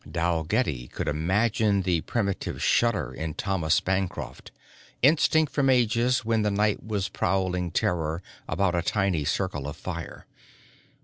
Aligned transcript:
Dalgetty 0.09 0.87
could 0.87 1.07
imagine 1.07 1.83
the 1.83 2.01
primitive 2.01 2.59
shudder 2.59 3.13
in 3.13 3.35
Thomas 3.35 3.79
Bancroft, 3.81 4.49
instinct 5.03 5.53
from 5.53 5.69
ages 5.69 6.25
when 6.25 6.41
the 6.41 6.49
night 6.49 6.83
was 6.83 7.07
prowling 7.07 7.69
terror 7.69 8.23
about 8.49 8.73
a 8.73 8.81
tiny 8.81 9.25
circle 9.25 9.67
of 9.67 9.75
fire. 9.77 10.25